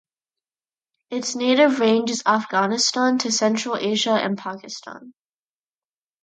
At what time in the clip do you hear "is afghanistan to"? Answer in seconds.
2.09-3.31